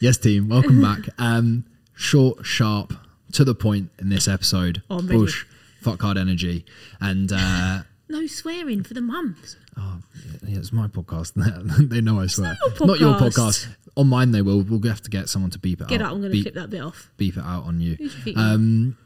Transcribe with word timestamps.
Yes, 0.00 0.16
team. 0.16 0.48
Welcome 0.48 0.80
back. 0.80 1.00
Um, 1.18 1.64
short, 1.94 2.46
sharp, 2.46 2.92
to 3.32 3.44
the 3.44 3.54
point 3.54 3.90
in 3.98 4.08
this 4.08 4.28
episode. 4.28 4.82
Oh, 4.88 4.98
I'm 4.98 5.06
ready. 5.08 5.18
Bush, 5.20 5.44
fuck 5.80 6.00
hard 6.00 6.16
energy, 6.16 6.64
and 7.00 7.30
uh, 7.34 7.82
No 8.08 8.26
swearing 8.28 8.84
for 8.84 8.94
the 8.94 9.00
mums. 9.00 9.56
oh, 9.76 10.00
yeah, 10.46 10.58
it's 10.58 10.72
my 10.72 10.86
podcast. 10.86 11.32
they 11.90 12.00
know 12.00 12.20
I 12.20 12.28
swear. 12.28 12.56
not 12.62 12.78
your 12.80 12.86
Not 12.86 13.00
your 13.00 13.14
podcast. 13.14 13.66
podcast. 13.66 13.76
On 13.96 14.06
mine, 14.06 14.30
they 14.30 14.42
will. 14.42 14.62
We'll 14.62 14.80
have 14.82 15.02
to 15.02 15.10
get 15.10 15.28
someone 15.28 15.50
to 15.50 15.58
beep 15.58 15.80
it 15.80 15.88
Get 15.88 16.00
out. 16.00 16.06
out, 16.06 16.12
I'm 16.14 16.20
going 16.20 16.30
to 16.30 16.36
beep, 16.36 16.44
clip 16.44 16.54
that 16.54 16.70
bit 16.70 16.80
off. 16.82 17.10
beep 17.16 17.36
it 17.36 17.42
out 17.44 17.64
on 17.64 17.80
you. 17.80 17.96
Who 17.96 18.08
do 18.08 18.30
you 18.30 18.32
you 18.36 18.40
Um, 18.40 18.96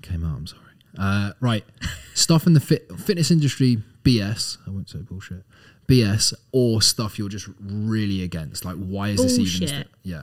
came 0.00 0.24
out. 0.24 0.36
I'm 0.36 0.46
sorry. 0.46 0.60
Uh, 0.98 1.32
right, 1.40 1.64
stuff 2.14 2.46
in 2.46 2.54
the 2.54 2.60
fit, 2.60 2.90
fitness 2.98 3.30
industry, 3.30 3.82
BS. 4.02 4.56
I 4.66 4.70
won't 4.70 4.88
say 4.88 5.00
bullshit. 5.00 5.44
BS 5.90 6.34
or 6.52 6.80
stuff 6.80 7.18
you're 7.18 7.28
just 7.28 7.48
really 7.60 8.22
against. 8.22 8.64
Like, 8.64 8.76
why 8.76 9.08
is 9.10 9.22
this 9.22 9.38
even? 9.38 9.68
Bullshit. 9.68 9.88
Yeah. 10.02 10.22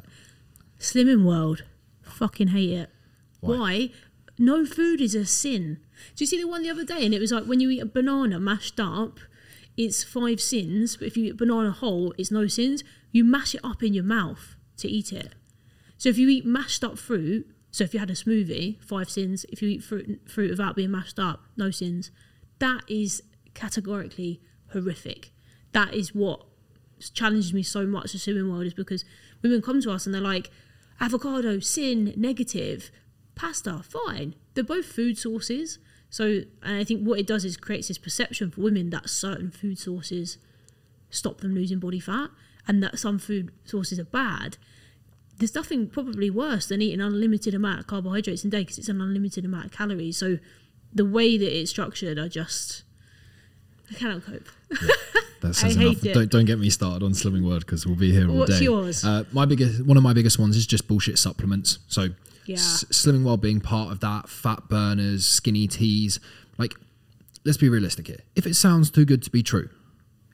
Slimming 0.80 1.26
world. 1.26 1.64
Fucking 2.02 2.50
hate 2.50 2.72
it. 2.72 2.90
Why? 3.42 3.58
Why? 3.58 3.90
No 4.40 4.66
food 4.66 5.02
is 5.02 5.16
a 5.16 5.26
sin. 5.26 5.80
Do 6.16 6.24
you 6.24 6.28
see 6.28 6.40
the 6.42 6.48
one 6.48 6.64
the 6.64 6.70
other 6.70 6.86
day? 6.86 7.04
And 7.06 7.14
it 7.14 7.20
was 7.20 7.32
like 7.32 7.46
when 7.46 7.60
you 7.60 7.70
eat 7.70 7.80
a 7.80 7.86
banana 7.86 8.40
mashed 8.40 8.80
up, 8.80 9.20
it's 9.76 10.04
five 10.04 10.40
sins. 10.40 10.98
But 10.98 11.08
if 11.08 11.18
you 11.18 11.26
eat 11.26 11.32
a 11.32 11.36
banana 11.36 11.72
whole, 11.72 12.14
it's 12.18 12.32
no 12.32 12.48
sins. 12.48 12.84
You 13.12 13.24
mash 13.24 13.56
it 13.56 13.62
up 13.64 13.84
in 13.84 13.94
your 13.94 14.04
mouth 14.04 14.56
to 14.78 14.88
eat 14.88 15.12
it. 15.12 15.34
So 15.98 16.10
if 16.10 16.18
you 16.18 16.30
eat 16.30 16.46
mashed 16.46 16.84
up 16.84 16.98
fruit, 16.98 17.48
so 17.72 17.84
if 17.84 17.94
you 17.94 18.00
had 18.00 18.10
a 18.10 18.14
smoothie, 18.14 18.82
five 18.84 19.10
sins. 19.10 19.46
If 19.50 19.62
you 19.62 19.70
eat 19.70 19.84
fruit, 19.84 20.22
fruit 20.28 20.52
without 20.52 20.76
being 20.76 20.92
mashed 20.92 21.20
up, 21.20 21.44
no 21.56 21.72
sins. 21.72 22.12
That 22.60 22.84
is 22.88 23.24
categorically 23.54 24.42
horrific. 24.72 25.32
That 25.78 25.94
is 25.94 26.16
what 26.16 26.44
challenges 27.14 27.54
me 27.54 27.62
so 27.62 27.86
much 27.86 28.12
the 28.12 28.18
Slimming 28.18 28.52
World 28.52 28.66
is 28.66 28.74
because 28.74 29.06
women 29.44 29.62
come 29.62 29.80
to 29.84 29.92
us 29.92 30.08
and 30.08 30.16
they're 30.16 30.20
like, 30.20 30.50
avocado, 31.00 31.60
sin, 31.60 32.16
negative, 32.18 32.90
pasta, 33.36 33.84
fine. 33.84 34.34
They're 34.56 34.64
both 34.64 34.88
food 34.88 35.20
sources. 35.20 35.78
So, 36.10 36.42
and 36.64 36.78
I 36.78 36.84
think 36.84 37.04
what 37.04 37.20
it 37.20 37.28
does 37.28 37.46
is 37.46 37.58
creates 37.58 37.90
this 37.90 38.00
perception 38.00 38.50
for 38.50 38.62
women 38.62 38.90
that 38.90 39.08
certain 39.08 39.52
food 39.52 39.78
sources 39.78 40.40
stop 41.12 41.42
them 41.42 41.54
losing 41.54 41.78
body 41.78 42.00
fat 42.00 42.32
and 42.68 42.82
that 42.82 42.98
some 42.98 43.20
food 43.20 43.52
sources 43.64 44.00
are 44.00 44.06
bad. 44.06 44.58
There's 45.38 45.54
nothing 45.54 45.88
probably 45.88 46.32
worse 46.32 46.66
than 46.66 46.82
eating 46.82 47.02
an 47.02 47.06
unlimited 47.06 47.54
amount 47.54 47.82
of 47.82 47.86
carbohydrates 47.86 48.44
in 48.44 48.48
a 48.48 48.50
day 48.50 48.62
because 48.62 48.80
it's 48.80 48.90
an 48.90 49.00
unlimited 49.00 49.46
amount 49.46 49.66
of 49.66 49.72
calories. 49.74 50.18
So, 50.18 50.40
the 50.92 51.06
way 51.06 51.38
that 51.38 51.56
it's 51.56 51.70
structured, 51.70 52.18
I 52.18 52.30
just 52.30 52.82
I 53.92 53.94
cannot 53.94 54.26
cope. 54.26 54.50
That 55.42 55.54
says 55.56 55.78
I 55.78 55.82
enough. 55.82 56.02
Don't 56.02 56.32
don't 56.32 56.46
get 56.46 56.60
me 56.60 56.70
started 56.70 57.04
on 57.06 57.12
Slimming 57.12 57.44
World 57.48 57.66
because 57.66 57.86
we'll 57.86 57.96
be 57.96 58.12
here 58.12 58.30
all 58.30 58.38
What's 58.38 58.58
day. 58.60 58.66
yours? 58.66 59.04
Uh, 59.06 59.24
my 59.32 59.46
biggest, 59.46 59.86
one 59.86 59.98
of 59.98 60.04
my 60.04 60.14
biggest 60.14 60.40
ones 60.40 60.56
is 60.58 60.66
just 60.66 60.88
bullshit 60.88 61.20
supplements. 61.20 61.80
So, 61.88 62.10
Yeah. 62.46 62.56
s- 62.56 62.86
Slimming 62.92 63.24
World 63.24 63.42
being 63.42 63.60
part 63.62 63.92
of 63.92 64.00
that, 64.00 64.30
fat 64.30 64.68
burners, 64.70 65.26
skinny 65.26 65.68
teas. 65.68 66.20
Like, 66.58 66.76
let's 67.46 67.58
be 67.58 67.70
realistic 67.70 68.08
here. 68.08 68.20
If 68.36 68.48
it 68.48 68.56
sounds 68.56 68.90
too 68.90 69.06
good 69.06 69.22
to 69.24 69.30
be 69.30 69.44
true, 69.44 69.70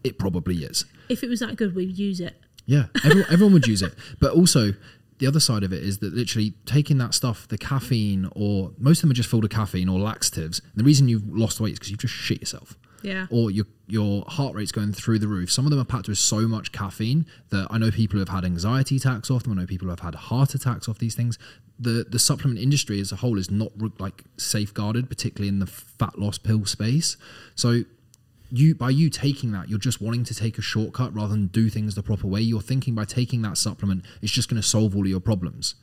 it 0.03 0.17
probably 0.17 0.63
is. 0.63 0.85
If 1.09 1.23
it 1.23 1.29
was 1.29 1.39
that 1.41 1.55
good, 1.57 1.75
we'd 1.75 1.97
use 1.97 2.19
it. 2.19 2.39
Yeah, 2.65 2.85
everyone, 3.03 3.25
everyone 3.29 3.53
would 3.53 3.67
use 3.67 3.81
it. 3.81 3.93
But 4.21 4.31
also, 4.31 4.73
the 5.19 5.27
other 5.27 5.39
side 5.41 5.63
of 5.63 5.73
it 5.73 5.83
is 5.83 5.97
that 5.99 6.13
literally 6.13 6.53
taking 6.65 6.97
that 6.99 7.13
stuff, 7.13 7.47
the 7.49 7.57
caffeine, 7.57 8.29
or 8.31 8.71
most 8.77 8.99
of 8.99 9.01
them 9.03 9.11
are 9.11 9.15
just 9.15 9.29
filled 9.29 9.43
with 9.43 9.51
caffeine 9.51 9.89
or 9.89 9.99
laxatives. 9.99 10.59
And 10.59 10.71
the 10.79 10.83
reason 10.85 11.09
you've 11.09 11.27
lost 11.27 11.59
weight 11.59 11.73
is 11.73 11.79
because 11.79 11.91
you've 11.91 11.99
just 11.99 12.13
shit 12.13 12.39
yourself. 12.39 12.77
Yeah. 13.03 13.27
Or 13.29 13.51
your 13.51 13.65
your 13.87 14.23
heart 14.27 14.55
rate's 14.55 14.71
going 14.71 14.93
through 14.93 15.19
the 15.19 15.27
roof. 15.27 15.51
Some 15.51 15.65
of 15.65 15.71
them 15.71 15.79
are 15.79 15.85
packed 15.85 16.07
with 16.07 16.17
so 16.17 16.47
much 16.47 16.71
caffeine 16.71 17.25
that 17.49 17.67
I 17.69 17.77
know 17.77 17.91
people 17.91 18.13
who 18.13 18.19
have 18.19 18.29
had 18.29 18.45
anxiety 18.45 18.95
attacks 18.95 19.29
off 19.29 19.43
them. 19.43 19.51
I 19.51 19.61
know 19.61 19.67
people 19.67 19.85
who 19.85 19.89
have 19.89 19.99
had 19.99 20.15
heart 20.15 20.55
attacks 20.55 20.87
off 20.87 20.97
these 20.97 21.13
things. 21.13 21.37
The 21.77 22.05
the 22.09 22.19
supplement 22.19 22.59
industry 22.59 22.99
as 22.99 23.11
a 23.11 23.17
whole 23.17 23.37
is 23.37 23.51
not 23.51 23.71
like 23.99 24.23
safeguarded, 24.37 25.09
particularly 25.09 25.49
in 25.49 25.59
the 25.59 25.67
fat 25.67 26.17
loss 26.17 26.37
pill 26.37 26.65
space. 26.65 27.17
So 27.55 27.83
you 28.49 28.75
by 28.75 28.91
you 28.91 29.09
taking 29.09 29.51
that 29.51 29.67
you're 29.67 29.79
just 29.79 29.99
wanting 29.99 30.23
to 30.23 30.35
take 30.35 30.59
a 30.59 30.61
shortcut 30.61 31.13
rather 31.13 31.29
than 31.29 31.47
do 31.47 31.69
things 31.69 31.95
the 31.95 32.03
proper 32.03 32.27
way 32.27 32.39
you're 32.39 32.61
thinking 32.61 32.93
by 32.93 33.03
taking 33.03 33.41
that 33.41 33.57
supplement 33.57 34.05
it's 34.21 34.31
just 34.31 34.47
going 34.47 34.61
to 34.61 34.67
solve 34.67 34.95
all 34.95 35.01
of 35.01 35.07
your 35.07 35.19
problems 35.19 35.73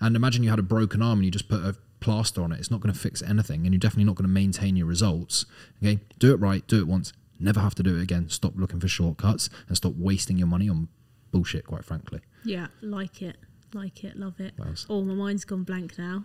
and 0.00 0.16
imagine 0.16 0.42
you 0.42 0.48
had 0.48 0.58
a 0.58 0.62
broken 0.62 1.02
arm 1.02 1.18
and 1.18 1.26
you 1.26 1.30
just 1.30 1.50
put 1.50 1.60
a 1.60 1.76
plaster 2.04 2.42
on 2.42 2.52
it 2.52 2.58
it's 2.60 2.70
not 2.70 2.80
going 2.80 2.92
to 2.92 2.98
fix 2.98 3.22
anything 3.22 3.64
and 3.64 3.72
you're 3.72 3.78
definitely 3.78 4.04
not 4.04 4.14
going 4.14 4.28
to 4.28 4.32
maintain 4.32 4.76
your 4.76 4.86
results 4.86 5.46
okay 5.82 5.98
do 6.18 6.32
it 6.32 6.36
right 6.36 6.66
do 6.66 6.78
it 6.78 6.86
once 6.86 7.12
never 7.40 7.60
have 7.60 7.74
to 7.74 7.82
do 7.82 7.96
it 7.96 8.02
again 8.02 8.28
stop 8.28 8.52
looking 8.56 8.78
for 8.78 8.88
shortcuts 8.88 9.48
and 9.68 9.76
stop 9.76 9.94
wasting 9.96 10.36
your 10.36 10.46
money 10.46 10.68
on 10.68 10.88
bullshit 11.32 11.66
quite 11.66 11.84
frankly 11.84 12.20
Yeah, 12.44 12.66
like 12.82 13.22
it. 13.22 13.36
Like 13.72 14.04
it, 14.04 14.16
love 14.16 14.38
it. 14.38 14.54
Oh, 14.88 15.02
my 15.02 15.14
mind's 15.14 15.44
gone 15.44 15.64
blank 15.64 15.98
now. 15.98 16.24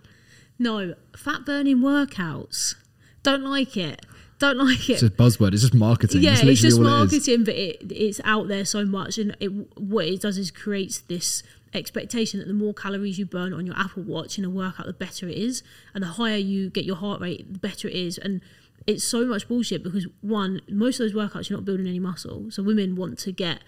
No, 0.60 0.94
fat 1.18 1.46
burning 1.46 1.78
workouts. 1.80 2.76
Don't 3.24 3.44
like 3.44 3.76
it. 3.76 4.06
Don't 4.38 4.58
like 4.58 4.88
it. 4.90 4.94
it's 4.94 5.04
it. 5.04 5.18
just 5.18 5.18
buzzword 5.18 5.54
it's 5.54 5.64
just 5.64 5.74
marketing 5.74 6.22
yeah, 6.22 6.38
it's 6.42 6.62
just 6.62 6.78
all 6.78 6.86
it 6.86 6.90
marketing, 6.90 7.44
but 7.44 7.56
it, 7.56 7.92
it's 7.92 8.22
out 8.24 8.48
there 8.48 8.66
so 8.66 8.86
much, 8.86 9.18
and 9.18 9.36
it, 9.40 9.50
what 9.80 10.06
it 10.06 10.22
does 10.22 10.38
is 10.38 10.52
creates 10.52 11.00
this 11.00 11.44
expectation 11.74 12.40
that 12.40 12.48
the 12.48 12.54
more 12.54 12.74
calories 12.74 13.20
you 13.20 13.26
burn 13.26 13.54
on 13.54 13.66
your 13.66 13.78
Apple 13.78 14.04
Watch 14.04 14.38
in 14.38 14.46
a 14.46 14.50
workout, 14.50 14.86
the 14.86 14.94
better 14.94 15.28
it 15.28 15.38
is, 15.38 15.64
and 15.94 16.04
the 16.04 16.08
higher 16.08 16.38
you 16.38 16.70
get 16.70 16.86
your 16.86 16.96
heart 16.96 17.22
rate, 17.22 17.52
the 17.52 17.60
better 17.60 17.88
it 17.88 17.96
is, 17.96 18.18
and 18.18 18.42
it's 18.88 19.04
so 19.04 19.26
much 19.26 19.48
bullshit 19.48 19.84
because 19.84 20.08
one, 20.22 20.62
most 20.70 21.00
of 21.00 21.12
those 21.12 21.14
workouts 21.14 21.50
you're 21.50 21.58
not 21.58 21.66
building 21.66 21.88
any 21.88 22.00
muscle, 22.00 22.50
so 22.50 22.64
women 22.64 22.96
want 22.96 23.20
to 23.20 23.32
get 23.32 23.62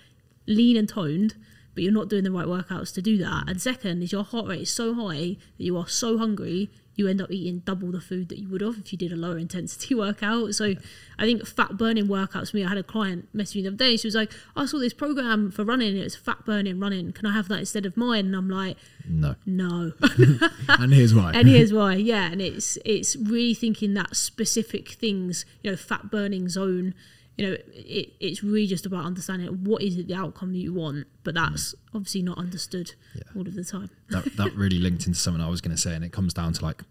lean 0.47 0.77
and 0.77 0.89
toned. 0.89 1.35
But 1.73 1.83
you're 1.83 1.93
not 1.93 2.09
doing 2.09 2.23
the 2.23 2.31
right 2.31 2.47
workouts 2.47 2.93
to 2.95 3.01
do 3.01 3.17
that. 3.19 3.45
And 3.47 3.61
second 3.61 4.03
is 4.03 4.11
your 4.11 4.23
heart 4.23 4.47
rate 4.47 4.61
is 4.61 4.71
so 4.71 4.93
high 4.93 5.37
that 5.57 5.63
you 5.63 5.77
are 5.77 5.87
so 5.87 6.17
hungry 6.17 6.69
you 6.95 7.07
end 7.07 7.21
up 7.21 7.31
eating 7.31 7.59
double 7.59 7.91
the 7.91 8.01
food 8.01 8.29
that 8.29 8.37
you 8.37 8.49
would 8.49 8.61
have 8.61 8.77
if 8.77 8.91
you 8.91 8.97
did 8.97 9.11
a 9.11 9.15
lower 9.15 9.37
intensity 9.37 9.95
workout. 10.05 10.53
So 10.53 10.75
I 11.17 11.23
think 11.23 11.45
fat 11.45 11.77
burning 11.77 12.07
workouts 12.07 12.51
for 12.51 12.57
me, 12.57 12.65
I 12.65 12.69
had 12.69 12.77
a 12.77 12.83
client 12.83 13.27
message 13.33 13.57
me 13.57 13.61
the 13.63 13.69
other 13.69 13.77
day. 13.77 13.97
She 13.97 14.07
was 14.07 14.15
like, 14.15 14.31
I 14.55 14.65
saw 14.65 14.77
this 14.79 14.93
program 14.93 15.51
for 15.51 15.63
running, 15.63 15.97
it 15.97 16.03
was 16.03 16.15
fat 16.15 16.45
burning 16.45 16.79
running. 16.79 17.11
Can 17.11 17.25
I 17.25 17.33
have 17.33 17.47
that 17.49 17.59
instead 17.59 17.85
of 17.85 17.97
mine? 17.97 18.27
And 18.27 18.35
I'm 18.35 18.49
like, 18.49 18.77
no 19.07 19.35
no. 19.45 19.93
and 20.67 20.93
here's 20.93 21.13
why 21.13 21.31
and 21.35 21.47
here's 21.47 21.73
why. 21.73 21.95
Yeah, 21.95 22.31
and 22.31 22.41
it's 22.41 22.77
it's 22.85 23.15
really 23.15 23.53
thinking 23.53 23.93
that 23.95 24.15
specific 24.15 24.89
things, 24.89 25.45
you 25.63 25.71
know, 25.71 25.77
fat 25.77 26.11
burning 26.11 26.49
zone. 26.49 26.93
You 27.37 27.47
know, 27.47 27.53
it, 27.73 28.13
it's 28.19 28.43
really 28.43 28.67
just 28.67 28.85
about 28.85 29.05
understanding 29.05 29.47
what 29.63 29.81
is 29.81 29.97
it 29.97 30.07
the 30.07 30.13
outcome 30.15 30.51
that 30.51 30.59
you 30.59 30.73
want, 30.73 31.07
but 31.23 31.33
that's 31.33 31.73
obviously 31.93 32.21
not 32.21 32.37
understood 32.37 32.93
Yeah. 33.15 33.23
all 33.35 33.47
of 33.47 33.55
the 33.55 33.63
time. 33.63 33.89
that, 34.09 34.25
that 34.37 34.53
really 34.55 34.79
linked 34.79 35.07
into 35.07 35.17
something 35.17 35.41
I 35.41 35.49
was 35.49 35.61
going 35.61 35.75
to 35.75 35.81
say, 35.81 35.95
and 35.95 36.03
it 36.03 36.11
comes 36.11 36.33
down 36.33 36.53
to 36.53 36.63
like 36.63 36.83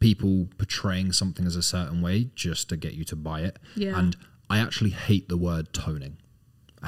people 0.00 0.48
portraying 0.58 1.12
something 1.12 1.46
as 1.46 1.54
a 1.56 1.62
certain 1.62 2.00
way 2.02 2.30
just 2.34 2.68
to 2.70 2.76
get 2.76 2.94
you 2.94 3.04
to 3.04 3.16
buy 3.16 3.42
it. 3.42 3.58
Yeah. 3.76 3.98
And 3.98 4.16
I 4.50 4.58
actually 4.58 4.90
hate 4.90 5.28
the 5.28 5.36
word 5.36 5.72
toning. 5.72 6.16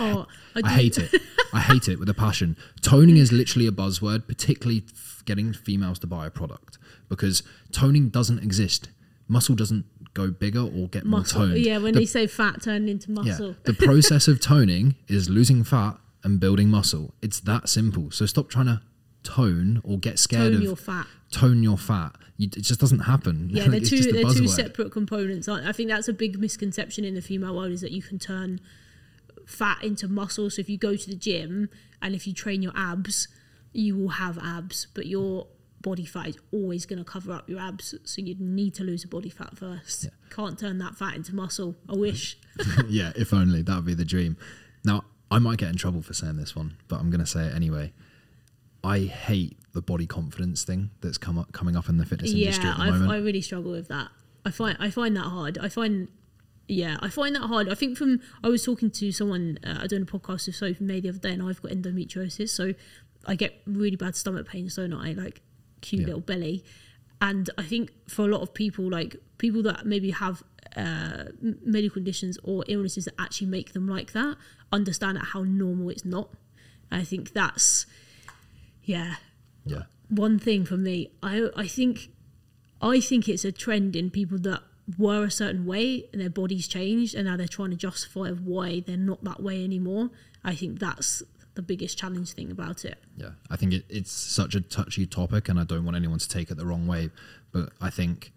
Oh, 0.01 0.27
I, 0.57 0.63
do- 0.63 0.69
hate 0.71 0.99
it. 0.99 1.15
I 1.53 1.61
hate 1.61 1.89
it 1.89 2.01
with 2.01 2.09
a 2.09 2.15
passion. 2.15 2.57
Toning 2.81 3.17
is 3.17 3.31
literally 3.31 3.69
a 3.69 3.71
buzzword, 3.71 4.27
particularly 4.27 4.83
f- 4.93 5.23
getting 5.25 5.53
females 5.53 6.01
to 6.01 6.09
buy 6.09 6.27
a 6.27 6.31
product 6.31 6.79
because 7.09 7.45
toning 7.71 8.09
doesn't 8.09 8.41
exist. 8.41 8.89
Muscle 9.29 9.55
doesn't 9.55 9.85
go 10.15 10.31
bigger 10.31 10.61
or 10.63 10.89
get 10.89 11.05
muscle. 11.05 11.41
more 11.41 11.49
toned. 11.49 11.65
Yeah, 11.65 11.79
when 11.79 11.93
The- 11.95 12.01
they 12.01 12.07
say 12.07 12.27
fat 12.27 12.63
turned 12.63 12.89
into 12.89 13.11
muscle. 13.11 13.49
yeah, 13.49 13.55
the 13.65 13.75
process 13.87 14.29
of 14.29 14.41
toning 14.41 14.95
is 15.09 15.29
losing 15.29 15.65
fat 15.65 15.99
and 16.23 16.41
building 16.41 16.71
muscle. 16.71 17.13
It's 17.21 17.41
that 17.41 17.69
simple. 17.69 18.11
So 18.11 18.25
stop 18.27 18.49
trying 18.49 18.67
to 18.67 18.81
tone 19.25 19.81
or 19.85 19.99
get 19.99 20.19
scared 20.19 20.53
Tone 20.53 20.55
of 20.57 20.63
your 20.63 20.77
fat. 20.77 21.07
tone 21.31 21.63
your 21.63 21.79
fat. 21.79 22.15
You, 22.37 22.47
it 22.57 22.63
just 22.63 22.81
doesn't 22.81 23.01
happen. 23.01 23.49
Yeah, 23.53 23.69
they're 23.69 23.81
two 23.81 24.01
they're 24.13 24.25
two 24.33 24.49
separate 24.49 24.91
components. 24.93 25.49
I 25.49 25.73
think 25.73 25.89
that's 25.91 26.09
a 26.09 26.13
big 26.13 26.39
misconception 26.39 27.05
in 27.05 27.15
the 27.15 27.23
female 27.23 27.55
world 27.57 27.73
is 27.73 27.81
that 27.83 27.93
you 27.93 28.03
can 28.03 28.19
turn 28.19 28.61
fat 29.47 29.83
into 29.83 30.09
muscle. 30.09 30.51
So 30.51 30.61
if 30.61 30.69
you 30.69 30.79
go 30.79 30.97
to 30.97 31.09
the 31.09 31.15
gym 31.17 31.69
and 32.03 32.15
if 32.15 32.27
you 32.27 32.33
train 32.33 32.63
your 32.63 32.73
abs, 32.75 33.29
you 33.73 33.97
will 33.97 34.09
have 34.11 34.39
abs, 34.39 34.87
but 34.95 35.07
your 35.07 35.47
body 35.85 36.05
fat 36.05 36.29
is 36.29 36.39
always 36.51 36.87
going 36.87 36.99
to 36.99 37.05
cover 37.05 37.33
up 37.33 37.49
your 37.49 37.61
abs. 37.61 37.95
So 38.05 38.23
you'd 38.23 38.41
need 38.41 38.75
to 38.75 38.83
lose 38.83 39.05
a 39.05 39.09
body 39.09 39.29
fat 39.29 39.57
first. 39.57 40.09
Can't 40.31 40.59
turn 40.59 40.79
that 40.79 40.97
fat 40.97 41.15
into 41.15 41.35
muscle. 41.35 41.77
I 41.89 41.95
wish. 41.95 42.37
yeah, 42.89 43.13
if 43.15 43.33
only 43.33 43.63
that 43.63 43.77
would 43.77 43.85
be 43.85 43.95
the 43.95 44.05
dream. 44.05 44.37
Now, 44.85 45.05
I 45.31 45.39
might 45.39 45.59
get 45.59 45.69
in 45.69 45.77
trouble 45.77 46.03
for 46.03 46.15
saying 46.15 46.37
this 46.37 46.57
one, 46.57 46.79
but 46.89 46.99
I'm 46.99 47.11
going 47.11 47.21
to 47.21 47.27
say 47.27 47.47
it 47.47 47.55
anyway. 47.55 47.93
I 48.83 49.01
hate 49.01 49.59
the 49.73 49.83
body 49.83 50.07
confidence 50.07 50.65
thing 50.65 50.91
that's 51.01 51.19
come 51.19 51.39
up, 51.39 51.53
coming 51.53 51.77
up 51.77 51.89
in 51.89 51.99
the 51.99 52.07
fitness 52.07 52.33
industry 52.33 52.65
yeah, 52.65 52.73
at 52.73 52.77
the 52.79 52.83
I, 52.83 52.91
moment. 52.91 53.11
I 53.13 53.17
really 53.19 53.41
struggle 53.41 53.71
with 53.71 53.89
that. 53.89 54.09
I 54.47 54.51
find 54.51 54.77
I 54.79 54.91
find 54.91 55.17
that 55.17 55.23
hard. 55.23 55.59
I 55.59 55.69
find 55.69 56.09
yeah, 56.69 56.99
I 57.01 57.09
find 57.09 57.35
that 57.35 57.43
hard. 57.43 57.69
I 57.71 57.75
think 57.75 57.97
from 57.97 58.21
I 58.43 58.49
was 58.49 58.65
talking 58.65 58.91
to 58.91 59.13
someone 59.13 59.59
uh, 59.65 59.79
I 59.83 59.87
doing 59.87 60.03
a 60.03 60.07
podcast 60.07 60.47
with 60.47 60.57
Sophie 60.57 60.85
May 60.85 61.01
the 61.01 61.11
other 61.11 61.19
day, 61.19 61.33
and 61.33 61.43
I've 61.43 61.63
got 61.63 61.73
endometriosis, 61.73 62.51
so 62.51 62.75
I 63.27 63.35
get 63.37 63.61
really 63.67 63.97
bad 63.97 64.17
stomach 64.17 64.47
pains, 64.47 64.77
don't 64.77 64.93
I? 64.93 65.13
Like 65.13 65.41
cute 65.87 66.01
Yeah. 66.03 66.07
little 66.09 66.27
belly, 66.33 66.57
and 67.21 67.45
I 67.63 67.65
think 67.73 67.93
for 68.15 68.23
a 68.29 68.29
lot 68.35 68.43
of 68.43 68.51
people, 68.63 68.85
like 68.99 69.13
people 69.39 69.63
that 69.69 69.79
maybe 69.93 70.11
have 70.11 70.37
uh, 70.77 71.25
medical 71.75 71.95
conditions 72.01 72.35
or 72.43 72.65
illnesses 72.75 73.05
that 73.07 73.15
actually 73.25 73.47
make 73.59 73.69
them 73.77 73.87
like 73.97 74.11
that, 74.13 74.35
understand 74.79 75.15
how 75.33 75.43
normal 75.45 75.89
it's 75.95 76.05
not. 76.17 76.29
I 76.91 77.05
think 77.11 77.25
that's 77.33 77.87
Yeah. 78.95 79.15
Yeah. 79.65 79.85
One 80.09 80.39
thing 80.39 80.65
for 80.71 80.77
me, 80.89 80.97
I 81.23 81.35
I 81.65 81.67
think 81.77 81.95
I 82.83 83.01
think 83.09 83.29
it's 83.29 83.45
a 83.45 83.53
trend 83.65 83.97
in 83.97 84.11
people 84.11 84.39
that 84.51 84.63
were 84.99 85.25
a 85.25 85.31
certain 85.31 85.65
way 85.65 85.87
and 86.13 86.21
their 86.21 86.29
bodies 86.43 86.67
changed 86.69 87.15
and 87.15 87.25
now 87.27 87.37
they're 87.39 87.57
trying 87.59 87.71
to 87.77 87.77
justify 87.89 88.29
why 88.31 88.81
they're 88.87 89.07
not 89.13 89.25
that 89.25 89.41
way 89.43 89.65
anymore. 89.65 90.11
I 90.51 90.55
think 90.55 90.79
that's 90.79 91.23
the 91.55 91.63
biggest 91.63 91.97
challenge 91.99 92.33
thing 92.33 92.51
about 92.51 92.85
it. 92.85 92.99
Yeah, 93.17 93.31
I 93.51 93.57
think 93.57 93.73
it, 93.73 93.85
it's 93.89 94.11
such 94.13 94.55
a 94.55 94.61
touchy 94.61 95.07
topic, 95.07 95.49
and 95.49 95.59
I 95.59 95.65
don't 95.65 95.85
want 95.85 95.97
anyone 95.97 96.19
to 96.19 96.29
take 96.29 96.51
it 96.51 96.57
the 96.57 96.67
wrong 96.67 96.87
way. 96.87 97.11
But 97.53 97.71
I 97.81 97.91
think 97.91 98.33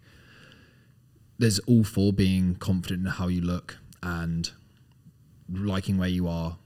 there's 1.38 1.58
all 1.60 1.84
for 1.84 2.12
being 2.12 2.54
confident 2.56 3.00
in 3.06 3.12
how 3.12 3.28
you 3.28 3.40
look 3.40 3.78
and 4.02 4.50
liking 5.52 5.98
where 5.98 6.08
you 6.08 6.28
are, 6.28 6.58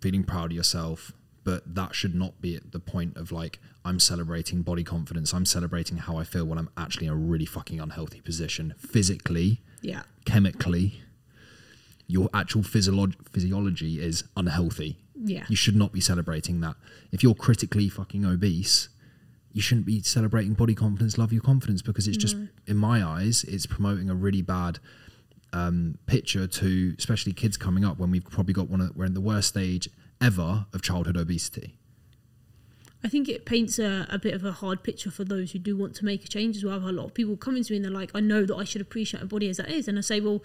feeling 0.00 0.24
proud 0.24 0.46
of 0.46 0.56
yourself. 0.56 1.12
But 1.42 1.74
that 1.74 1.94
should 1.94 2.14
not 2.14 2.40
be 2.40 2.54
at 2.54 2.72
the 2.72 2.80
point 2.80 3.16
of 3.16 3.32
like, 3.32 3.58
I'm 3.84 3.98
celebrating 3.98 4.62
body 4.62 4.84
confidence. 4.84 5.32
I'm 5.32 5.46
celebrating 5.46 5.96
how 5.96 6.16
I 6.16 6.24
feel 6.24 6.44
when 6.44 6.58
I'm 6.58 6.68
actually 6.76 7.06
in 7.06 7.12
a 7.12 7.16
really 7.16 7.46
fucking 7.46 7.80
unhealthy 7.80 8.20
position 8.20 8.74
physically, 8.78 9.62
Yeah. 9.80 10.02
chemically. 10.26 11.00
Your 12.06 12.28
actual 12.34 12.62
physiolog- 12.62 13.14
physiology 13.30 14.00
is 14.02 14.24
unhealthy 14.36 14.98
Yeah. 15.22 15.44
you 15.48 15.56
should 15.56 15.76
not 15.76 15.92
be 15.92 16.00
celebrating 16.00 16.60
that. 16.60 16.76
If 17.12 17.22
you're 17.22 17.34
critically 17.34 17.88
fucking 17.88 18.24
obese, 18.24 18.88
you 19.52 19.60
shouldn't 19.60 19.86
be 19.86 20.00
celebrating 20.02 20.54
body 20.54 20.74
confidence, 20.74 21.18
love 21.18 21.32
your 21.32 21.42
confidence, 21.42 21.82
because 21.82 22.08
it's 22.08 22.16
just, 22.16 22.36
in 22.66 22.76
my 22.76 23.04
eyes, 23.04 23.44
it's 23.44 23.66
promoting 23.66 24.08
a 24.08 24.14
really 24.14 24.42
bad 24.42 24.78
um, 25.52 25.98
picture 26.06 26.46
to 26.46 26.94
especially 26.98 27.32
kids 27.32 27.56
coming 27.56 27.84
up 27.84 27.98
when 27.98 28.10
we've 28.10 28.24
probably 28.24 28.54
got 28.54 28.68
one 28.70 28.80
of, 28.80 28.96
we're 28.96 29.04
in 29.04 29.14
the 29.14 29.20
worst 29.20 29.48
stage 29.48 29.88
ever 30.20 30.66
of 30.72 30.82
childhood 30.82 31.16
obesity. 31.16 31.76
I 33.02 33.08
think 33.08 33.28
it 33.28 33.46
paints 33.46 33.78
a, 33.78 34.06
a 34.10 34.18
bit 34.18 34.34
of 34.34 34.44
a 34.44 34.52
hard 34.52 34.82
picture 34.82 35.10
for 35.10 35.24
those 35.24 35.52
who 35.52 35.58
do 35.58 35.76
want 35.76 35.94
to 35.96 36.04
make 36.04 36.24
a 36.24 36.28
change 36.28 36.56
as 36.58 36.64
well. 36.64 36.76
I've 36.76 36.82
had 36.82 36.90
a 36.90 36.96
lot 36.96 37.06
of 37.06 37.14
people 37.14 37.36
coming 37.36 37.64
to 37.64 37.72
me 37.72 37.76
and 37.78 37.84
they're 37.84 37.92
like, 37.92 38.10
I 38.14 38.20
know 38.20 38.44
that 38.44 38.54
I 38.54 38.64
should 38.64 38.82
appreciate 38.82 39.22
my 39.22 39.26
body 39.26 39.48
as 39.48 39.56
that 39.56 39.70
is. 39.70 39.88
And 39.88 39.96
I 39.98 40.02
say, 40.02 40.20
well, 40.20 40.42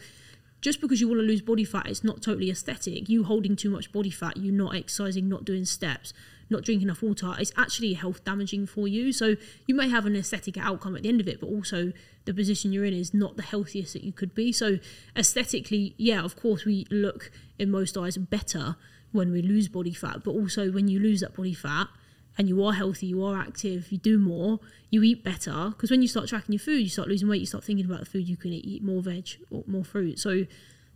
just 0.66 0.82
because 0.82 1.00
you 1.00 1.08
want 1.08 1.20
to 1.20 1.24
lose 1.24 1.44
body 1.44 1.64
fat, 1.64 1.86
it's 1.86 2.04
not 2.04 2.24
totally 2.24 2.50
aesthetic. 2.50 3.08
You 3.08 3.24
holding 3.24 3.56
too 3.56 3.70
much 3.70 3.92
body 3.92 4.10
fat, 4.10 4.38
you 4.38 4.52
not 4.52 4.74
exercising, 4.74 5.30
not 5.30 5.46
doing 5.46 5.64
steps, 5.64 6.12
not 6.50 6.64
drinking 6.64 6.88
enough 6.88 7.04
water, 7.04 7.36
it's 7.38 7.52
actually 7.56 7.94
health 7.94 8.24
damaging 8.24 8.66
for 8.66 8.88
you. 8.88 9.14
So 9.14 9.36
you 9.68 9.76
may 9.76 9.90
have 9.90 10.08
an 10.08 10.16
aesthetic 10.16 10.58
outcome 10.58 10.96
at 10.96 11.04
the 11.04 11.10
end 11.10 11.22
of 11.22 11.28
it, 11.28 11.40
but 11.40 11.50
also 11.50 11.94
the 12.26 12.34
position 12.34 12.74
you're 12.74 12.84
in 12.84 12.96
is 12.96 13.14
not 13.14 13.38
the 13.38 13.44
healthiest 13.44 13.94
that 13.94 14.04
you 14.04 14.12
could 14.12 14.34
be. 14.34 14.52
So 14.52 14.80
aesthetically, 15.16 15.94
yeah, 15.98 16.24
of 16.24 16.36
course 16.36 16.66
we 16.66 16.88
look 16.90 17.30
in 17.60 17.70
most 17.70 17.96
eyes 17.96 18.18
better 18.18 18.76
when 19.12 19.32
we 19.32 19.44
lose 19.44 19.68
body 19.68 19.94
fat, 19.94 20.24
but 20.24 20.32
also 20.32 20.72
when 20.72 20.88
you 20.88 21.00
lose 21.00 21.20
that 21.20 21.36
body 21.36 21.54
fat 21.54 21.90
and 22.38 22.50
you 22.50 22.64
are 22.64 22.74
healthy, 22.74 23.08
you 23.08 23.24
are 23.24 23.38
active, 23.40 23.92
you 23.92 23.98
do 23.98 24.18
more, 24.18 24.60
you 24.90 25.04
eat 25.04 25.24
better. 25.24 25.70
Because 25.70 25.90
when 25.92 26.02
you 26.02 26.08
start 26.08 26.28
tracking 26.28 26.54
your 26.54 26.60
food, 26.60 26.80
you 26.80 26.90
start 26.90 27.08
losing 27.08 27.28
weight, 27.28 27.40
you 27.40 27.46
start 27.46 27.64
thinking 27.64 27.86
about 27.86 28.00
the 28.00 28.06
food 28.06 28.28
you 28.28 28.38
can 28.38 28.52
eat, 28.52 28.66
eat 28.66 28.84
more 28.84 29.02
veg 29.02 29.30
or 29.50 29.64
more 29.68 29.84
fruit. 29.84 30.20
So 30.20 30.46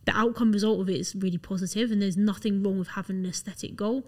the 0.06 0.18
outcome 0.18 0.52
result 0.52 0.82
of 0.82 0.90
it 0.90 0.98
is 0.98 1.16
really 1.16 1.38
positive, 1.38 1.92
and 1.92 2.02
there's 2.02 2.18
nothing 2.18 2.64
wrong 2.64 2.80
with 2.80 2.90
having 2.90 3.18
an 3.18 3.26
aesthetic 3.26 3.76
goal. 3.76 4.06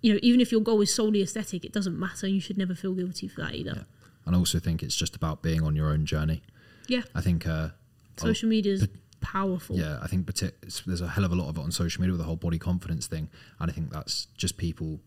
You 0.00 0.14
know, 0.14 0.20
even 0.22 0.40
if 0.40 0.50
your 0.52 0.60
goal 0.60 0.80
is 0.80 0.94
solely 0.94 1.22
aesthetic, 1.22 1.64
it 1.64 1.72
doesn't 1.72 1.98
matter. 1.98 2.26
You 2.26 2.40
should 2.40 2.58
never 2.58 2.74
feel 2.74 2.94
guilty 2.94 3.28
for 3.28 3.42
that 3.42 3.54
either. 3.54 3.86
And 4.26 4.36
I 4.36 4.38
also 4.38 4.58
think 4.58 4.82
it's 4.82 4.96
just 4.96 5.16
about 5.16 5.42
being 5.42 5.62
on 5.62 5.74
your 5.76 5.88
own 5.88 6.06
journey. 6.06 6.42
Yeah, 6.88 7.02
I 7.14 7.20
think, 7.20 7.46
uh, 7.46 7.70
social 8.16 8.48
media 8.48 8.74
is 8.74 8.88
powerful. 9.20 9.76
yeah, 9.76 9.98
I 10.02 10.06
think 10.06 10.26
there's 10.86 11.00
a 11.00 11.08
hell 11.08 11.24
of 11.24 11.32
a 11.32 11.34
lot 11.34 11.48
of 11.48 11.56
it 11.56 11.60
on 11.60 11.72
social 11.72 12.00
media 12.00 12.12
with 12.12 12.20
the 12.20 12.24
whole 12.24 12.36
body 12.36 12.58
confidence 12.58 13.06
thing, 13.06 13.28
and 13.58 13.70
I 13.70 13.74
think 13.74 13.90
that's 13.90 14.26
just 14.36 14.56
people 14.56 15.00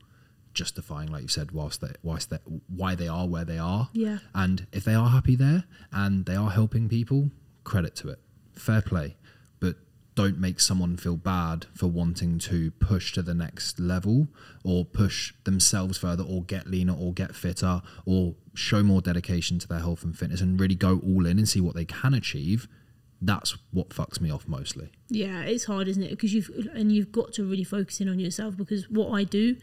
justifying, 0.54 1.12
like 1.12 1.24
you 1.24 1.28
said, 1.28 1.52
whilst 1.52 1.82
they, 1.82 1.94
whilst 2.02 2.30
they, 2.30 2.38
why 2.68 2.96
they 2.96 3.08
are 3.08 3.28
where 3.28 3.46
they 3.46 3.58
are. 3.58 3.90
Yeah. 3.94 4.20
And 4.34 4.68
if 4.72 4.84
they 4.84 4.94
are 4.94 5.10
happy 5.10 5.36
there 5.36 5.66
and 5.92 6.26
they 6.26 6.36
are 6.36 6.52
helping 6.52 6.90
people, 6.90 7.32
credit 7.64 7.96
to 7.98 8.10
it, 8.10 8.20
fair 8.54 8.82
play. 8.82 9.16
But 9.60 9.76
don't 10.16 10.38
make 10.38 10.60
someone 10.60 10.98
feel 10.98 11.18
bad 11.18 11.66
for 11.74 11.88
wanting 11.88 12.40
to 12.40 12.72
push 12.72 13.14
to 13.14 13.22
the 13.22 13.34
next 13.34 13.80
level 13.80 14.28
or 14.64 14.86
push 14.86 15.34
themselves 15.44 15.98
further 15.98 16.24
or 16.24 16.44
get 16.44 16.68
leaner 16.68 16.94
or 16.94 17.14
get 17.14 17.36
fitter 17.36 17.82
or 18.06 18.36
show 18.54 18.84
more 18.84 19.02
dedication 19.02 19.60
to 19.60 19.68
their 19.68 19.80
health 19.80 20.04
and 20.04 20.18
fitness 20.18 20.42
and 20.42 20.60
really 20.60 20.76
go 20.76 21.02
all 21.06 21.26
in 21.26 21.38
and 21.38 21.50
see 21.50 21.62
what 21.62 21.76
they 21.76 21.86
can 21.86 22.14
achieve. 22.14 22.68
That's 23.22 23.56
what 23.72 23.90
fucks 23.90 24.20
me 24.20 24.30
off 24.30 24.48
mostly. 24.50 24.92
Yeah, 25.08 25.44
it's 25.44 25.64
hard, 25.64 25.88
isn't 25.88 26.04
it? 26.04 26.10
Because 26.10 26.34
you've 26.34 26.50
and 26.74 26.92
you've 26.92 27.12
got 27.12 27.32
to 27.34 27.46
really 27.46 27.64
focus 27.64 28.02
in 28.02 28.10
on 28.10 28.20
yourself 28.20 28.58
because 28.58 28.90
what 28.90 29.12
I 29.12 29.24
do 29.24 29.56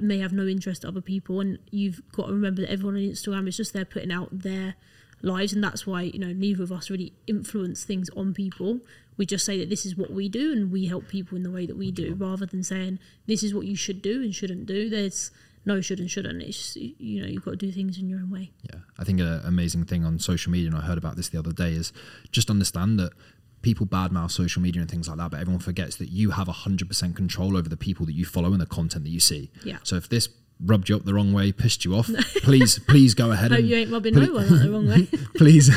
may 0.00 0.18
have 0.18 0.32
no 0.32 0.46
interest 0.46 0.82
to 0.82 0.88
other 0.88 1.00
people, 1.00 1.40
and 1.40 1.58
you've 1.70 2.02
got 2.12 2.26
to 2.26 2.32
remember 2.32 2.62
that 2.62 2.70
everyone 2.70 2.96
on 2.96 3.02
Instagram 3.02 3.48
is 3.48 3.56
just 3.56 3.72
there 3.72 3.84
putting 3.84 4.12
out 4.12 4.28
their 4.30 4.74
lives, 5.22 5.52
and 5.52 5.62
that's 5.62 5.86
why 5.86 6.02
you 6.02 6.18
know 6.18 6.32
neither 6.32 6.62
of 6.62 6.72
us 6.72 6.90
really 6.90 7.12
influence 7.26 7.84
things 7.84 8.10
on 8.10 8.34
people. 8.34 8.80
We 9.16 9.26
just 9.26 9.44
say 9.44 9.58
that 9.58 9.68
this 9.68 9.84
is 9.84 9.96
what 9.96 10.10
we 10.10 10.28
do, 10.28 10.52
and 10.52 10.72
we 10.72 10.86
help 10.86 11.08
people 11.08 11.36
in 11.36 11.42
the 11.42 11.50
way 11.50 11.66
that 11.66 11.76
we 11.76 11.90
do, 11.90 12.14
rather 12.14 12.46
than 12.46 12.62
saying 12.62 12.98
this 13.26 13.42
is 13.42 13.54
what 13.54 13.66
you 13.66 13.76
should 13.76 14.02
do 14.02 14.22
and 14.22 14.34
shouldn't 14.34 14.66
do. 14.66 14.88
There's 14.88 15.30
no 15.64 15.80
should 15.80 16.00
and 16.00 16.10
shouldn't. 16.10 16.42
It's 16.42 16.56
just, 16.56 16.76
you 16.76 17.20
know 17.20 17.28
you've 17.28 17.44
got 17.44 17.52
to 17.52 17.56
do 17.56 17.70
things 17.70 17.98
in 17.98 18.08
your 18.08 18.18
own 18.18 18.30
way. 18.30 18.50
Yeah, 18.62 18.80
I 18.98 19.04
think 19.04 19.20
an 19.20 19.42
amazing 19.44 19.84
thing 19.84 20.04
on 20.04 20.18
social 20.18 20.50
media, 20.50 20.68
and 20.68 20.76
I 20.76 20.80
heard 20.80 20.98
about 20.98 21.16
this 21.16 21.28
the 21.28 21.38
other 21.38 21.52
day, 21.52 21.72
is 21.72 21.92
just 22.30 22.50
understand 22.50 22.98
that 22.98 23.12
people 23.62 23.86
badmouth 23.86 24.30
social 24.30 24.60
media 24.60 24.82
and 24.82 24.90
things 24.90 25.08
like 25.08 25.16
that, 25.18 25.30
but 25.30 25.40
everyone 25.40 25.60
forgets 25.60 25.96
that 25.96 26.08
you 26.10 26.30
have 26.32 26.48
100% 26.48 27.16
control 27.16 27.56
over 27.56 27.68
the 27.68 27.76
people 27.76 28.04
that 28.06 28.12
you 28.12 28.24
follow 28.24 28.52
and 28.52 28.60
the 28.60 28.66
content 28.66 29.04
that 29.04 29.10
you 29.10 29.20
see. 29.20 29.50
Yeah. 29.64 29.78
So 29.84 29.96
if 29.96 30.08
this 30.08 30.28
rubbed 30.64 30.88
you 30.88 30.94
up 30.96 31.04
the 31.04 31.14
wrong 31.14 31.32
way, 31.32 31.50
pissed 31.52 31.84
you 31.84 31.94
off, 31.94 32.08
please, 32.42 32.78
please 32.80 33.14
go 33.14 33.32
ahead 33.32 33.50
Hope 33.50 33.60
and 33.60 33.68
you 33.68 33.76
ain't 33.76 33.90
rubbing 33.92 34.14
put 34.14 34.28
no 34.28 34.34
one 34.34 34.44
up 34.44 34.60
the 34.62 34.70
wrong 34.70 34.86
way. 34.88 35.08
please, 35.36 35.70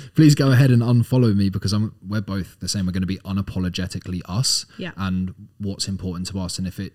please 0.14 0.34
go 0.34 0.50
ahead 0.52 0.70
and 0.70 0.82
unfollow 0.82 1.34
me 1.34 1.48
because 1.50 1.72
I'm. 1.72 1.94
We're 2.06 2.20
both 2.20 2.58
the 2.60 2.68
same. 2.68 2.86
We're 2.86 2.92
going 2.92 3.02
to 3.02 3.06
be 3.06 3.18
unapologetically 3.18 4.20
us, 4.26 4.66
Yeah. 4.78 4.92
and 4.96 5.34
what's 5.58 5.88
important 5.88 6.26
to 6.28 6.38
us. 6.40 6.58
And 6.58 6.66
if 6.66 6.78
it 6.78 6.92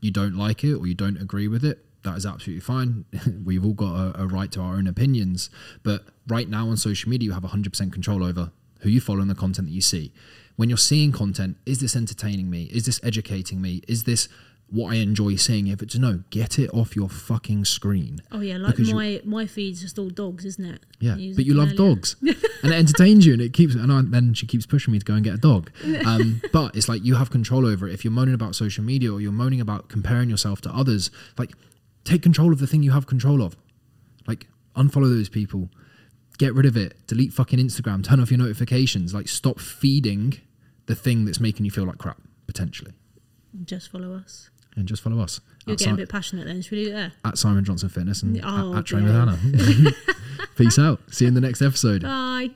you 0.00 0.10
don't 0.10 0.34
like 0.34 0.64
it 0.64 0.74
or 0.74 0.86
you 0.86 0.94
don't 0.94 1.18
agree 1.18 1.48
with 1.48 1.64
it, 1.64 1.84
that 2.04 2.16
is 2.16 2.24
absolutely 2.24 2.60
fine. 2.60 3.04
We've 3.44 3.64
all 3.64 3.74
got 3.74 3.94
a, 4.16 4.22
a 4.22 4.26
right 4.26 4.50
to 4.52 4.60
our 4.60 4.74
own 4.76 4.86
opinions. 4.86 5.50
But 5.82 6.04
right 6.26 6.48
now 6.48 6.68
on 6.68 6.78
social 6.78 7.10
media, 7.10 7.26
you 7.26 7.32
have 7.32 7.42
100% 7.42 7.92
control 7.92 8.24
over 8.24 8.50
who 8.80 8.88
you 8.88 9.00
follow 9.00 9.20
and 9.20 9.30
the 9.30 9.34
content 9.34 9.68
that 9.68 9.74
you 9.74 9.80
see. 9.80 10.12
When 10.56 10.68
you're 10.68 10.78
seeing 10.78 11.12
content, 11.12 11.56
is 11.64 11.80
this 11.80 11.96
entertaining 11.96 12.50
me? 12.50 12.64
Is 12.64 12.84
this 12.86 13.00
educating 13.02 13.62
me? 13.62 13.82
Is 13.88 14.04
this 14.04 14.28
what 14.68 14.92
I 14.92 14.96
enjoy 14.96 15.34
seeing? 15.36 15.66
If 15.68 15.82
it's 15.82 15.96
no, 15.96 16.22
get 16.30 16.58
it 16.58 16.68
off 16.72 16.94
your 16.94 17.08
fucking 17.08 17.64
screen. 17.64 18.20
Oh 18.30 18.40
yeah, 18.40 18.56
like 18.58 18.72
Because 18.76 18.90
you- 18.90 18.94
my 18.94 19.20
my 19.24 19.46
feed's 19.46 19.80
just 19.80 19.98
all 19.98 20.10
dogs, 20.10 20.44
isn't 20.44 20.64
it? 20.64 20.80
Yeah, 21.00 21.16
but 21.34 21.44
you 21.46 21.54
love 21.54 21.68
earlier. 21.72 21.94
dogs, 21.94 22.16
and 22.22 22.72
it 22.72 22.72
entertains 22.72 23.26
you, 23.26 23.32
and 23.32 23.42
it 23.42 23.52
keeps. 23.52 23.74
And 23.74 23.90
I, 23.90 24.02
then 24.02 24.34
she 24.34 24.46
keeps 24.46 24.66
pushing 24.66 24.92
me 24.92 24.98
to 24.98 25.04
go 25.04 25.14
and 25.14 25.24
get 25.24 25.34
a 25.34 25.38
dog. 25.38 25.70
Um, 26.06 26.40
but 26.52 26.76
it's 26.76 26.88
like 26.88 27.04
you 27.04 27.14
have 27.16 27.30
control 27.30 27.66
over 27.66 27.88
it. 27.88 27.94
If 27.94 28.04
you're 28.04 28.12
moaning 28.12 28.34
about 28.34 28.54
social 28.54 28.84
media 28.84 29.12
or 29.12 29.20
you're 29.20 29.32
moaning 29.32 29.60
about 29.60 29.88
comparing 29.88 30.28
yourself 30.30 30.60
to 30.62 30.70
others, 30.70 31.10
like 31.38 31.52
take 32.04 32.22
control 32.22 32.52
of 32.52 32.58
the 32.58 32.66
thing 32.66 32.82
you 32.82 32.92
have 32.92 33.06
control 33.06 33.42
of. 33.42 33.56
Like 34.28 34.46
unfollow 34.76 35.08
those 35.08 35.28
people, 35.30 35.68
get 36.40 36.54
rid 36.54 36.66
of 36.66 36.76
it, 36.76 36.96
delete 37.06 37.32
fucking 37.32 37.58
Instagram, 37.60 38.02
turn 38.02 38.18
off 38.18 38.30
your 38.32 38.38
notifications. 38.38 39.14
Like 39.14 39.28
stop 39.28 39.60
feeding 39.60 40.40
the 40.86 40.94
thing 40.96 41.24
that's 41.26 41.38
making 41.38 41.64
you 41.66 41.70
feel 41.70 41.84
like 41.84 41.98
crap 41.98 42.18
potentially, 42.48 42.92
Just 43.64 43.90
follow 43.92 44.14
us. 44.14 44.50
and 44.76 44.88
just 44.88 45.02
follow 45.02 45.20
us 45.20 45.40
You're 45.66 45.74
at, 45.74 45.78
getting 45.78 45.94
a 45.94 45.96
bit 45.98 46.08
passionate 46.08 46.46
then. 46.46 46.62
Should 46.62 46.72
we 46.72 46.78
leave 46.78 46.88
it 46.88 46.92
there? 46.96 47.12
at 47.24 47.38
Simon 47.38 47.64
Johnson 47.64 47.88
Fitness 47.88 48.22
and 48.24 48.40
Oh, 48.44 48.72
at, 48.72 48.78
at 48.80 48.86
Train 48.86 49.04
with. 49.04 49.12
Hannah. 49.14 49.92
Peace 50.56 50.78
out. 50.78 51.00
See 51.12 51.24
you 51.24 51.28
in 51.28 51.34
the 51.34 51.40
next 51.40 51.62
episode. 51.62 52.02
Bye. 52.02 52.50